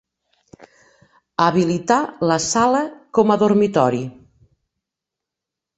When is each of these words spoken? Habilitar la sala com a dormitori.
Habilitar 1.45 1.99
la 2.31 2.39
sala 2.47 2.83
com 3.19 3.35
a 3.35 3.39
dormitori. 3.47 4.05